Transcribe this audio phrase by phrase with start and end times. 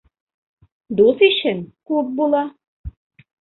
[1.01, 1.61] Дуҫ-ишең
[1.93, 2.43] күп була.